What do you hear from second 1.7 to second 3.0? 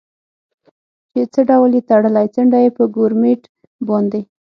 یې تړلی، څنډه یې په